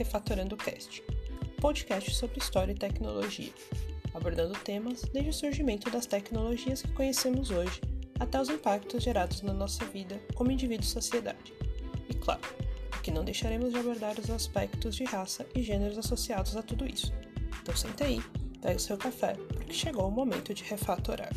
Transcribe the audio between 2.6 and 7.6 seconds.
e tecnologia, abordando temas desde o surgimento das tecnologias que conhecemos